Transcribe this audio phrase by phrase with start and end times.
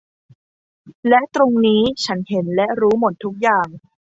[1.07, 3.67] และตรงนี้ฉันเห็นและรู้หมดทุกอย่าง